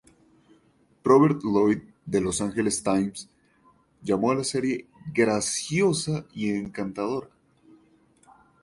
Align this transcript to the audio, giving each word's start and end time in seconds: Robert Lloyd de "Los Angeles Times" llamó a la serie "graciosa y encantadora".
Robert 1.03 1.43
Lloyd 1.43 1.83
de 2.07 2.19
"Los 2.21 2.41
Angeles 2.41 2.81
Times" 2.83 3.29
llamó 4.01 4.31
a 4.31 4.35
la 4.35 4.43
serie 4.43 4.87
"graciosa 5.13 6.25
y 6.33 6.49
encantadora". 6.49 7.29